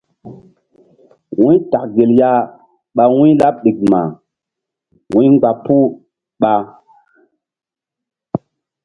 [1.39, 2.31] Wu̧y tak gel ya
[2.95, 4.01] ɓa wu̧y̧-laɓ ɗikma
[5.11, 5.87] wu̧y mgba puh
[6.41, 6.53] ɓa.